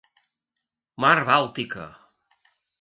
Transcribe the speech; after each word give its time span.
Mar 1.05 1.13
Bàltica. 1.29 1.87